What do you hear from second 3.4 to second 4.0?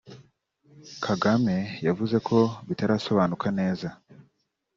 neza